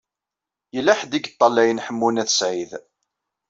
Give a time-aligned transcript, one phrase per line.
[0.75, 2.71] Yella ḥedd i yeṭṭalayen Ḥemmu n At Sɛid.